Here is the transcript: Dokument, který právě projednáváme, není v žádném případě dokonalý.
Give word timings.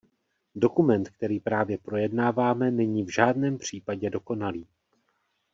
Dokument, 0.55 1.09
který 1.09 1.39
právě 1.39 1.77
projednáváme, 1.77 2.71
není 2.71 3.03
v 3.03 3.09
žádném 3.09 3.57
případě 3.57 4.09
dokonalý. 4.09 4.67